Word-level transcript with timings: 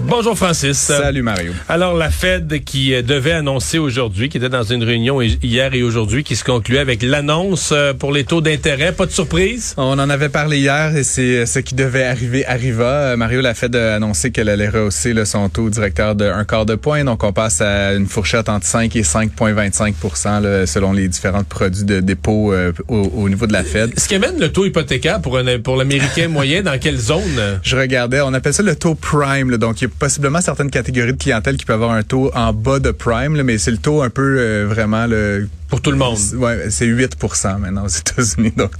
Bonjour 0.00 0.36
Francis. 0.36 0.78
Salut 0.78 1.22
Mario. 1.22 1.52
Alors 1.68 1.94
la 1.96 2.10
Fed 2.10 2.64
qui 2.64 2.92
euh, 2.94 3.02
devait 3.02 3.32
annoncer 3.32 3.78
aujourd'hui, 3.78 4.28
qui 4.28 4.36
était 4.38 4.48
dans 4.48 4.62
une 4.64 4.82
réunion 4.82 5.22
hi- 5.22 5.38
hier 5.42 5.74
et 5.74 5.82
aujourd'hui, 5.82 6.24
qui 6.24 6.34
se 6.34 6.42
concluait 6.44 6.80
avec 6.80 7.02
l'annonce 7.02 7.70
euh, 7.72 7.92
pour 7.94 8.10
les 8.12 8.24
taux 8.24 8.40
d'intérêt. 8.40 8.92
Pas 8.92 9.06
de 9.06 9.12
surprise? 9.12 9.74
On 9.76 9.98
en 9.98 10.10
avait 10.10 10.28
parlé 10.28 10.58
hier 10.58 10.96
et 10.96 11.04
c'est 11.04 11.38
euh, 11.38 11.46
ce 11.46 11.60
qui 11.60 11.74
devait 11.74 12.04
arriver 12.04 12.44
arriva. 12.46 13.16
Mario 13.16 13.40
la 13.40 13.54
Fed 13.54 13.76
a 13.76 13.94
annoncé 13.94 14.32
qu'elle 14.32 14.48
allait 14.48 14.68
rehausser 14.68 15.12
là, 15.12 15.24
son 15.24 15.48
taux 15.48 15.70
directeur 15.70 16.14
de 16.16 16.24
un 16.24 16.44
quart 16.44 16.66
de 16.66 16.74
point. 16.74 17.04
Donc 17.04 17.22
on 17.22 17.32
passe 17.32 17.60
à 17.60 17.92
une 17.94 18.06
fourchette 18.06 18.48
entre 18.48 18.66
5 18.66 18.94
et 18.96 19.02
5,25 19.02 20.42
là, 20.42 20.66
selon 20.66 20.92
les 20.92 21.06
différents 21.08 21.44
produits 21.44 21.84
de 21.84 22.00
dépôt 22.00 22.52
euh, 22.52 22.72
au, 22.88 23.02
au 23.16 23.28
niveau 23.28 23.46
de 23.46 23.52
la 23.52 23.62
Fed. 23.62 23.92
Ce 23.98 24.08
qui 24.08 24.16
amène 24.16 24.38
le 24.40 24.50
taux 24.50 24.64
hypothécaire 24.64 25.20
pour, 25.20 25.38
un, 25.38 25.58
pour 25.60 25.76
l'Américain 25.76 26.28
moyen, 26.28 26.62
dans 26.62 26.78
quelle 26.78 26.98
zone? 26.98 27.60
Je 27.62 27.76
regardais, 27.76 28.20
on 28.20 28.34
appelle 28.34 28.54
ça 28.54 28.62
le 28.64 28.74
taux 28.74 28.94
prime. 28.96 29.50
là. 29.50 29.58
donc, 29.58 29.80
il 29.80 29.91
possiblement 29.98 30.40
certaines 30.40 30.70
catégories 30.70 31.12
de 31.12 31.18
clientèle 31.18 31.56
qui 31.56 31.64
peuvent 31.64 31.82
avoir 31.82 31.92
un 31.92 32.02
taux 32.02 32.30
en 32.34 32.52
bas 32.52 32.78
de 32.78 32.90
prime, 32.90 33.36
là, 33.36 33.42
mais 33.42 33.58
c'est 33.58 33.70
le 33.70 33.78
taux 33.78 34.02
un 34.02 34.10
peu 34.10 34.38
euh, 34.38 34.66
vraiment 34.68 35.06
le 35.06 35.48
Pour 35.72 35.80
tout 35.80 35.90
le 35.90 35.96
monde. 35.96 36.18
Ouais, 36.36 36.66
c'est 36.68 36.84
8% 36.86 37.58
maintenant 37.58 37.84
aux 37.84 37.88
États-Unis. 37.88 38.52
Donc, 38.54 38.72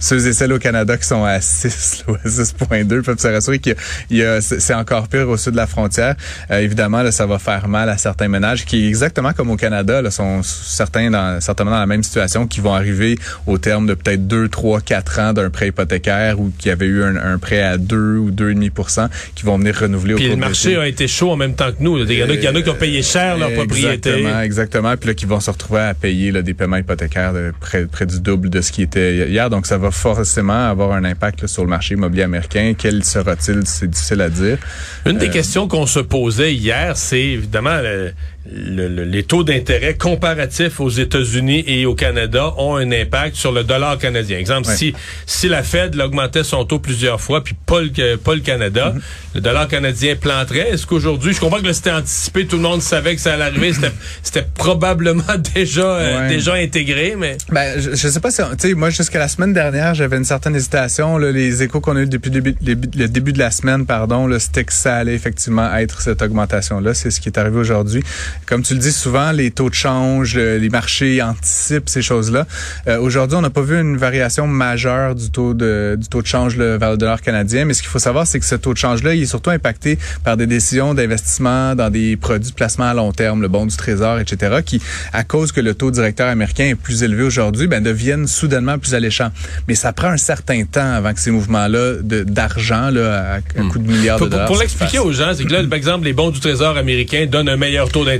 ceux 0.00 0.26
et 0.26 0.32
celles 0.32 0.52
au 0.52 0.58
Canada 0.58 0.96
qui 0.96 1.06
sont 1.06 1.22
à 1.24 1.40
6, 1.40 2.02
là, 2.08 2.14
à 2.24 2.28
6.2 2.28 3.02
peuvent 3.02 3.20
se 3.20 3.28
rassurer 3.28 3.60
qu'il 3.60 3.76
y 4.10 4.24
a- 4.24 4.40
c'est 4.40 4.74
encore 4.74 5.06
pire 5.06 5.28
au 5.28 5.36
sud 5.36 5.52
de 5.52 5.56
la 5.58 5.68
frontière. 5.68 6.16
Euh, 6.50 6.58
évidemment, 6.58 7.02
là, 7.02 7.12
ça 7.12 7.24
va 7.24 7.38
faire 7.38 7.68
mal 7.68 7.88
à 7.88 7.96
certains 7.98 8.26
ménages 8.26 8.64
qui, 8.64 8.88
exactement 8.88 9.32
comme 9.32 9.48
au 9.50 9.56
Canada, 9.56 10.02
là, 10.02 10.10
sont 10.10 10.42
certains 10.42 11.08
dans, 11.12 11.40
certainement 11.40 11.70
dans 11.70 11.78
la 11.78 11.86
même 11.86 12.02
situation, 12.02 12.48
qui 12.48 12.60
vont 12.60 12.74
arriver 12.74 13.16
au 13.46 13.56
terme 13.58 13.86
de 13.86 13.94
peut-être 13.94 14.26
2, 14.26 14.48
3, 14.48 14.80
4 14.80 15.20
ans 15.20 15.32
d'un 15.32 15.50
prêt 15.50 15.68
hypothécaire 15.68 16.40
ou 16.40 16.52
qui 16.58 16.68
avaient 16.68 16.86
eu 16.86 17.04
un, 17.04 17.14
un 17.14 17.38
prêt 17.38 17.62
à 17.62 17.78
2 17.78 18.16
ou 18.16 18.32
2,5 18.32 19.08
qui 19.36 19.44
vont 19.44 19.56
venir 19.56 19.78
renouveler 19.78 20.14
Puis 20.16 20.24
au 20.24 20.28
le 20.30 20.32
cours 20.34 20.36
de 20.36 20.40
marché 20.40 20.76
a 20.76 20.88
été 20.88 21.06
chaud 21.06 21.30
en 21.30 21.36
même 21.36 21.54
temps 21.54 21.70
que 21.70 21.76
nous. 21.80 21.96
Il 21.98 22.12
y 22.12 22.24
en 22.24 22.28
a, 22.28 22.32
il 22.32 22.42
y 22.42 22.48
en 22.48 22.54
a 22.56 22.60
qui 22.60 22.70
ont 22.70 22.74
payé 22.74 23.02
cher 23.02 23.38
leur 23.38 23.52
propriété. 23.52 24.10
Exactement, 24.10 24.40
exactement. 24.40 24.96
Puis 24.96 25.06
là, 25.10 25.14
qui 25.14 25.26
vont 25.26 25.38
se 25.38 25.50
retrouver 25.52 25.80
à 25.82 25.94
payer 25.94 26.32
des 26.42 26.54
paiements 26.54 26.76
hypothécaires 26.76 27.32
de 27.32 27.52
près, 27.60 27.86
près 27.86 28.06
du 28.06 28.20
double 28.20 28.50
de 28.50 28.60
ce 28.60 28.72
qui 28.72 28.82
était 28.82 29.28
hier. 29.28 29.50
Donc, 29.50 29.66
ça 29.66 29.78
va 29.78 29.90
forcément 29.90 30.68
avoir 30.68 30.92
un 30.92 31.04
impact 31.04 31.42
là, 31.42 31.48
sur 31.48 31.62
le 31.62 31.68
marché 31.68 31.94
immobilier 31.94 32.22
américain. 32.22 32.74
Quel 32.76 33.04
sera-t-il? 33.04 33.62
C'est 33.66 33.88
difficile 33.88 34.20
à 34.20 34.28
dire. 34.28 34.58
Une 35.06 35.18
des 35.18 35.28
Euh, 35.28 35.32
questions 35.32 35.68
qu'on 35.68 35.86
se 35.86 36.00
posait 36.00 36.54
hier, 36.54 36.96
c'est 36.96 37.20
évidemment 37.20 37.78
le- 37.82 38.12
le- 38.50 38.88
le- 38.88 39.04
les 39.04 39.22
taux 39.22 39.44
d'intérêt 39.44 39.94
comparatifs 39.94 40.80
aux 40.80 40.88
États-Unis 40.88 41.62
et 41.66 41.84
au 41.86 41.94
Canada 41.94 42.54
ont 42.56 42.76
un 42.76 42.90
impact 42.90 43.36
sur 43.36 43.52
le 43.52 43.64
dollar 43.64 43.98
canadien. 43.98 44.38
Exemple, 44.38 44.68
Ouais. 44.68 44.76
si 44.76 44.94
si 45.26 45.48
la 45.48 45.62
Fed 45.62 45.94
l'augmentait 45.94 46.42
son 46.42 46.64
taux 46.64 46.78
plusieurs 46.78 47.20
fois, 47.20 47.44
puis 47.44 47.54
pas 47.66 47.80
le, 47.82 48.16
pas 48.16 48.34
le 48.34 48.40
Canada, 48.40 48.94
Mm-hmm. 48.96 49.34
le 49.34 49.40
dollar 49.42 49.68
canadien 49.68 50.16
planterait. 50.16 50.70
Est-ce 50.70 50.86
qu'aujourd'hui, 50.86 51.34
je 51.34 51.40
comprends 51.40 51.60
que 51.60 51.72
c'était 51.72 51.90
anticipé, 51.92 52.46
tout 52.46 52.56
le 52.56 52.62
monde 52.62 52.80
savait 52.82 53.14
que 53.14 53.20
ça 53.20 53.34
allait 53.34 53.44
arriver, 53.44 53.72
c'était 54.22 54.46
probablement 54.54 55.22
déjà 55.54 55.82
euh, 55.82 56.20
Ouais. 56.22 56.28
déjà 56.28 56.54
intégré, 56.54 57.14
mais 57.18 57.36
Ben, 57.50 57.78
je, 57.80 57.90
je 57.90 58.08
sais 58.08 58.20
pas 58.20 58.30
si, 58.30 58.40
on- 58.42 58.56
tu 58.56 58.68
sais, 58.68 58.74
moi 58.74 58.90
jusqu'à 58.90 59.18
la 59.18 59.28
semaine 59.28 59.52
dernière, 59.52 59.94
j'avais 59.94 60.16
une 60.16 60.24
certaine 60.24 60.56
hésitation. 60.56 61.18
Là, 61.18 61.30
les 61.30 61.62
échos 61.62 61.80
qu'on 61.80 61.96
a 61.96 62.00
eu 62.02 62.06
depuis 62.06 62.30
le 62.30 62.40
début, 62.40 62.56
début- 62.60 62.98
le 62.98 63.06
début 63.06 63.32
de 63.32 63.38
la 63.38 63.50
semaine, 63.50 63.84
pardon, 63.86 64.28
c'était 64.38 64.64
que 64.64 64.72
ça 64.72 64.96
allait 64.96 65.14
effectivement 65.14 65.72
être 65.76 66.00
cette 66.00 66.22
augmentation-là. 66.22 66.94
C'est 66.94 67.10
ce 67.10 67.20
qui 67.20 67.28
est 67.28 67.38
arrivé 67.38 67.58
aujourd'hui. 67.58 68.02
Comme 68.46 68.62
tu 68.62 68.74
le 68.74 68.80
dis 68.80 68.92
souvent, 68.92 69.32
les 69.32 69.50
taux 69.50 69.70
de 69.70 69.74
change, 69.74 70.34
le- 70.34 70.58
les 70.58 70.68
marchés 70.70 71.22
anticipent 71.22 71.88
ces 71.88 72.02
choses-là. 72.02 72.46
Euh, 72.88 72.98
aujourd'hui, 72.98 73.36
on 73.36 73.42
n'a 73.42 73.50
pas 73.50 73.62
vu 73.62 73.78
une 73.78 73.96
variation 73.96 74.46
majeure 74.46 75.14
du 75.14 75.30
taux 75.30 75.54
de 75.54 75.96
du 76.00 76.08
taux 76.08 76.22
de 76.22 76.26
change 76.26 76.56
là, 76.56 76.76
vers 76.78 76.90
le 76.92 76.96
dollar 76.96 77.20
canadien. 77.20 77.64
Mais 77.64 77.74
ce 77.74 77.82
qu'il 77.82 77.90
faut 77.90 77.98
savoir, 77.98 78.26
c'est 78.26 78.38
que 78.40 78.44
ce 78.46 78.54
taux 78.54 78.72
de 78.72 78.78
change-là, 78.78 79.14
il 79.14 79.22
est 79.22 79.26
surtout 79.26 79.50
impacté 79.50 79.98
par 80.24 80.36
des 80.36 80.46
décisions 80.46 80.94
d'investissement 80.94 81.74
dans 81.74 81.90
des 81.90 82.16
produits 82.16 82.50
de 82.50 82.54
placement 82.54 82.86
à 82.90 82.94
long 82.94 83.12
terme, 83.12 83.42
le 83.42 83.48
bon 83.48 83.66
du 83.66 83.76
trésor, 83.76 84.18
etc., 84.18 84.56
qui, 84.64 84.80
à 85.12 85.24
cause 85.24 85.52
que 85.52 85.60
le 85.60 85.74
taux 85.74 85.90
directeur 85.90 86.28
américain 86.28 86.64
est 86.64 86.74
plus 86.74 87.02
élevé 87.02 87.22
aujourd'hui, 87.22 87.66
ben, 87.66 87.82
deviennent 87.82 88.26
soudainement 88.26 88.78
plus 88.78 88.94
alléchants. 88.94 89.30
Mais 89.68 89.74
ça 89.74 89.92
prend 89.92 90.08
un 90.08 90.16
certain 90.16 90.64
temps 90.64 90.92
avant 90.92 91.12
que 91.14 91.20
ces 91.20 91.30
mouvements-là 91.30 91.94
d'argent, 92.02 92.90
là, 92.90 93.32
à, 93.32 93.34
à 93.36 93.40
coup 93.70 93.78
de 93.78 93.90
milliards 93.90 94.18
pour, 94.18 94.26
de 94.26 94.30
pour- 94.30 94.36
dollars. 94.36 94.46
pour 94.46 94.56
se 94.56 94.62
l'expliquer 94.62 94.98
aux 94.98 95.12
gens, 95.12 95.32
c'est 95.36 95.44
que 95.44 95.52
là, 95.52 95.62
par 95.64 95.76
exemple, 95.76 96.04
les 96.04 96.12
bons 96.12 96.30
du 96.30 96.40
Trésor 96.40 96.76
américain 96.76 97.26
donnent 97.30 97.48
un 97.48 97.56
meilleur 97.56 97.90
taux 97.90 98.04
d'intérêt. 98.04 98.19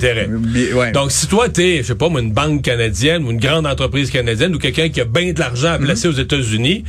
Ouais. 0.74 0.92
Donc, 0.92 1.12
si 1.12 1.26
toi, 1.26 1.48
t'es, 1.48 1.78
je 1.78 1.88
sais 1.88 1.94
pas, 1.94 2.08
moi, 2.08 2.20
une 2.20 2.32
banque 2.32 2.62
canadienne 2.62 3.24
ou 3.24 3.30
une 3.30 3.40
grande 3.40 3.66
entreprise 3.66 4.10
canadienne 4.10 4.54
ou 4.54 4.58
quelqu'un 4.58 4.88
qui 4.88 5.00
a 5.00 5.04
bien 5.04 5.32
de 5.32 5.38
l'argent 5.38 5.72
à 5.72 5.78
placer 5.78 6.08
aux 6.08 6.12
États-Unis, 6.12 6.84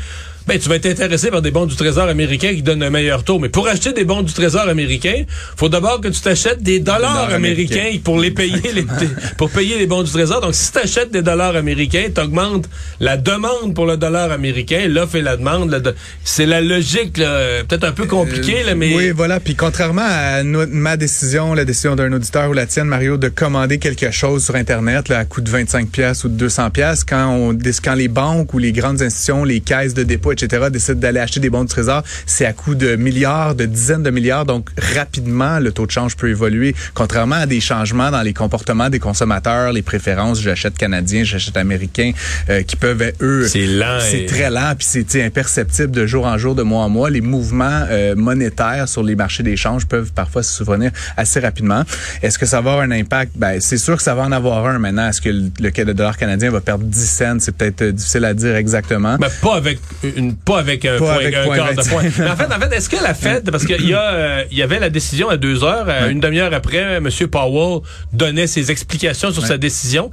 ben, 0.51 0.59
tu 0.59 0.67
vas 0.69 0.75
être 0.75 0.85
intéressé 0.87 1.29
par 1.31 1.41
des 1.41 1.51
bons 1.51 1.65
du 1.65 1.75
Trésor 1.75 2.07
américain 2.09 2.53
qui 2.53 2.61
donnent 2.61 2.83
un 2.83 2.89
meilleur 2.89 3.23
taux. 3.23 3.39
Mais 3.39 3.47
pour 3.49 3.67
acheter 3.67 3.93
des 3.93 4.03
bons 4.03 4.21
du 4.21 4.33
Trésor 4.33 4.67
américain, 4.67 5.23
faut 5.55 5.69
d'abord 5.69 6.01
que 6.01 6.09
tu 6.09 6.19
t'achètes 6.19 6.61
des 6.61 6.79
dollars 6.79 7.29
américains 7.33 7.97
pour 8.03 8.19
les 8.19 8.31
payer, 8.31 8.59
les, 8.73 8.85
pour 9.37 9.49
payer 9.49 9.77
les 9.77 9.87
bons 9.87 10.03
du 10.03 10.11
Trésor. 10.11 10.41
Donc, 10.41 10.53
si 10.55 10.71
tu 10.71 10.79
achètes 10.79 11.11
des 11.11 11.21
dollars 11.21 11.55
américains, 11.55 12.05
tu 12.13 12.19
augmentes 12.21 12.67
la 12.99 13.15
demande 13.17 13.73
pour 13.73 13.85
le 13.85 13.95
dollar 13.97 14.31
américain, 14.31 14.87
l'offre 14.89 15.15
et 15.15 15.21
la 15.21 15.37
demande. 15.37 15.73
do- 15.73 15.91
C'est 16.23 16.45
la 16.45 16.59
logique, 16.61 17.13
peut-être 17.13 17.83
un 17.85 17.91
peu 17.93 18.05
compliquée, 18.05 18.63
là, 18.63 18.75
mais... 18.75 18.93
Oui, 18.95 19.11
voilà. 19.11 19.39
Puis 19.39 19.55
contrairement 19.55 20.01
à 20.05 20.43
no- 20.43 20.67
ma 20.67 20.97
décision, 20.97 21.53
la 21.53 21.63
décision 21.65 21.95
d'un 21.95 22.11
auditeur 22.11 22.49
ou 22.49 22.53
la 22.53 22.65
tienne, 22.65 22.87
Mario, 22.87 23.17
de 23.17 23.29
commander 23.29 23.77
quelque 23.79 24.11
chose 24.11 24.43
sur 24.43 24.55
Internet 24.55 25.07
là, 25.09 25.19
à 25.19 25.25
coût 25.25 25.41
de 25.41 25.49
25 25.49 25.89
pièces 25.89 26.23
ou 26.23 26.27
de 26.27 26.33
200 26.35 26.69
pièces, 26.71 27.03
quand 27.03 27.27
on 27.29 27.57
quand 27.83 27.93
les 27.95 28.07
banques 28.09 28.53
ou 28.53 28.57
les 28.59 28.71
grandes 28.73 29.01
institutions, 29.01 29.43
les 29.43 29.59
caisses 29.61 29.93
de 29.93 30.03
dépôt, 30.03 30.31
etc., 30.31 30.40
décident 30.47 30.99
d'aller 30.99 31.19
acheter 31.19 31.39
des 31.39 31.49
bons 31.49 31.61
du 31.63 31.67
trésor, 31.69 32.03
c'est 32.25 32.45
à 32.45 32.53
coût 32.53 32.75
de 32.75 32.95
milliards, 32.95 33.55
de 33.55 33.65
dizaines 33.65 34.03
de 34.03 34.09
milliards. 34.09 34.45
Donc 34.45 34.69
rapidement, 34.77 35.59
le 35.59 35.71
taux 35.71 35.85
de 35.85 35.91
change 35.91 36.15
peut 36.15 36.29
évoluer. 36.29 36.75
Contrairement 36.93 37.35
à 37.35 37.45
des 37.45 37.59
changements 37.61 38.11
dans 38.11 38.21
les 38.21 38.33
comportements 38.33 38.89
des 38.89 38.99
consommateurs, 38.99 39.71
les 39.73 39.81
préférences, 39.81 40.41
j'achète 40.41 40.77
canadien, 40.77 41.23
j'achète 41.23 41.57
américain, 41.57 42.11
euh, 42.49 42.63
qui 42.63 42.75
peuvent 42.75 43.11
eux, 43.21 43.47
C'est 43.47 43.65
lent 43.67 43.99
c'est 44.01 44.21
et- 44.21 44.25
très 44.25 44.49
lent, 44.49 44.73
puis 44.77 44.87
c'est 45.07 45.23
imperceptible 45.23 45.91
de 45.91 46.05
jour 46.05 46.25
en 46.25 46.37
jour, 46.37 46.55
de 46.55 46.63
mois 46.63 46.83
en 46.83 46.89
mois. 46.89 47.09
Les 47.09 47.21
mouvements 47.21 47.85
euh, 47.89 48.15
monétaires 48.15 48.87
sur 48.87 49.03
les 49.03 49.15
marchés 49.15 49.43
d'échange 49.43 49.85
peuvent 49.85 50.11
parfois 50.13 50.43
se 50.43 50.51
souvenir 50.53 50.91
assez 51.17 51.39
rapidement. 51.39 51.83
Est-ce 52.21 52.37
que 52.37 52.45
ça 52.45 52.61
va 52.61 52.71
avoir 52.71 52.85
un 52.85 52.91
impact? 52.91 53.31
Ben, 53.35 53.59
c'est 53.59 53.77
sûr 53.77 53.97
que 53.97 54.03
ça 54.03 54.15
va 54.15 54.23
en 54.23 54.31
avoir 54.31 54.65
un 54.67 54.79
maintenant. 54.79 55.07
Est-ce 55.09 55.21
que 55.21 55.29
le, 55.29 55.51
le, 55.59 55.93
dollar 55.93 56.17
canadien 56.17 56.51
va 56.51 56.61
perdre 56.61 56.83
10 56.85 57.05
cents? 57.09 57.37
C'est 57.39 57.55
peut-être 57.55 57.81
euh, 57.81 57.91
difficile 57.91 58.25
à 58.25 58.33
dire 58.33 58.55
exactement. 58.55 59.17
Mais 59.19 59.27
pas 59.41 59.55
avec 59.55 59.79
une 60.03 60.20
pas 60.45 60.59
avec 60.59 60.85
un, 60.85 60.97
Pas 60.97 61.05
point, 61.05 61.13
avec 61.15 61.35
un 61.35 61.45
point 61.45 61.55
quart 61.55 61.71
de 61.71 61.75
25. 61.75 61.91
point. 61.91 62.03
Mais 62.19 62.29
en 62.29 62.35
fait, 62.35 62.45
en 62.45 62.59
fait, 62.59 62.75
est-ce 62.75 62.89
que 62.89 63.01
la 63.01 63.13
Fed, 63.13 63.49
parce 63.51 63.65
qu'il 63.65 63.87
y 63.87 63.93
a, 63.93 64.13
euh, 64.13 64.43
il 64.51 64.57
y 64.57 64.61
avait 64.61 64.79
la 64.79 64.89
décision 64.89 65.29
à 65.29 65.37
deux 65.37 65.63
heures, 65.63 65.85
euh, 65.87 66.09
une 66.09 66.19
demi-heure 66.19 66.53
après, 66.53 66.77
M. 66.97 67.09
Powell 67.29 67.81
donnait 68.13 68.47
ses 68.47 68.71
explications 68.71 69.31
sur 69.31 69.45
sa 69.45 69.57
décision. 69.57 70.11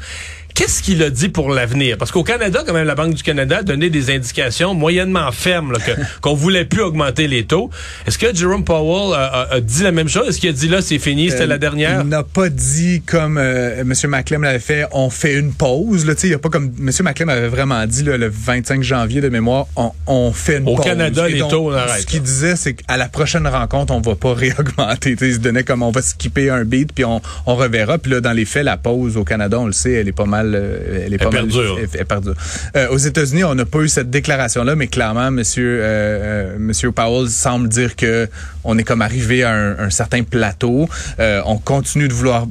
Qu'est-ce 0.58 0.82
qu'il 0.82 1.00
a 1.04 1.10
dit 1.10 1.28
pour 1.28 1.50
l'avenir? 1.50 1.96
Parce 1.98 2.10
qu'au 2.10 2.24
Canada, 2.24 2.64
quand 2.66 2.72
même, 2.72 2.84
la 2.88 2.96
Banque 2.96 3.14
du 3.14 3.22
Canada 3.22 3.58
a 3.58 3.62
donné 3.62 3.90
des 3.90 4.10
indications 4.12 4.74
moyennement 4.74 5.30
fermes 5.30 5.70
là, 5.70 5.78
que- 5.78 6.00
qu'on 6.20 6.34
voulait 6.34 6.64
plus 6.64 6.80
augmenter 6.82 7.28
les 7.28 7.44
taux. 7.44 7.70
Est-ce 8.08 8.18
que 8.18 8.34
Jerome 8.34 8.64
Powell 8.64 9.14
a, 9.14 9.24
a- 9.26 9.54
a 9.54 9.60
dit 9.60 9.84
la 9.84 9.92
même 9.92 10.08
chose? 10.08 10.26
Est-ce 10.30 10.40
qu'il 10.40 10.48
a 10.50 10.52
dit 10.52 10.66
là, 10.66 10.82
c'est 10.82 10.98
fini, 10.98 11.30
c'était 11.30 11.44
Euh, 11.44 11.46
la 11.46 11.58
dernière? 11.58 12.00
Il 12.02 12.08
n'a 12.08 12.24
pas 12.24 12.48
dit 12.48 13.02
comme 13.06 13.38
euh, 13.38 13.82
M. 13.82 13.92
McClem 14.08 14.42
l'avait 14.42 14.58
fait, 14.58 14.84
on 14.90 15.10
fait 15.10 15.34
une 15.34 15.52
pause. 15.52 16.04
Là, 16.04 16.14
il 16.24 16.34
a 16.34 16.38
pas 16.40 16.48
comme 16.48 16.72
M. 16.80 16.90
McClem 17.02 17.28
avait 17.28 17.46
vraiment 17.46 17.86
dit 17.86 18.02
là, 18.02 18.16
le 18.16 18.28
25 18.28 18.82
janvier 18.82 19.20
de 19.20 19.28
mémoire, 19.28 19.66
on, 19.76 19.92
on 20.08 20.32
fait 20.32 20.56
une 20.58 20.68
Au 20.68 20.74
pause. 20.74 20.84
Canada, 20.86 21.28
Et 21.28 21.34
les 21.34 21.38
donc, 21.38 21.50
taux, 21.52 21.70
on 21.70 21.72
arrête, 21.72 22.00
Ce 22.00 22.06
qu'il 22.06 22.20
disait, 22.22 22.56
c'est 22.56 22.74
qu'à 22.74 22.96
la 22.96 23.08
prochaine 23.08 23.46
rencontre, 23.46 23.94
on 23.94 24.00
va 24.00 24.16
pas 24.16 24.34
réaugmenter. 24.34 25.14
Il 25.20 25.34
se 25.34 25.38
donnait 25.38 25.62
comme 25.62 25.84
on 25.84 25.92
va 25.92 26.02
skipper 26.02 26.50
un 26.50 26.64
beat 26.64 26.92
puis 26.92 27.04
on, 27.04 27.22
on 27.46 27.54
reverra. 27.54 27.98
Puis 27.98 28.10
là, 28.10 28.20
dans 28.20 28.32
les 28.32 28.44
faits, 28.44 28.64
la 28.64 28.76
pause 28.76 29.16
au 29.16 29.22
Canada, 29.22 29.60
on 29.60 29.66
le 29.66 29.72
sait, 29.72 29.92
elle 29.92 30.08
est 30.08 30.12
pas 30.12 30.24
mal 30.26 30.47
mal, 30.48 30.60
euh, 30.60 31.04
elle 31.06 31.14
est 31.14 31.18
pas 31.18 31.24
mal, 31.26 31.32
perdure. 31.46 31.78
elle- 31.80 31.88
elle 31.98 32.04
perdure. 32.06 32.34
Euh, 32.76 32.88
aux 32.90 32.98
États-Unis, 32.98 33.44
on 33.44 33.54
n'a 33.54 33.64
pas 33.64 33.80
eu 33.80 33.88
cette 33.88 34.10
déclaration-là, 34.10 34.74
mais 34.76 34.86
clairement, 34.88 35.30
Monsieur 35.30 35.78
euh, 35.82 36.56
Monsieur 36.58 36.92
Powell 36.92 37.28
semble 37.28 37.68
dire 37.68 37.96
que 37.96 38.28
on 38.64 38.76
est 38.76 38.82
comme 38.84 39.02
arrivé 39.02 39.44
à 39.44 39.52
un, 39.52 39.78
un 39.78 39.90
certain 39.90 40.22
plateau. 40.24 40.88
Euh, 41.20 41.40
on 41.46 41.58
continue 41.58 42.08
de 42.08 42.12
vouloir 42.12 42.46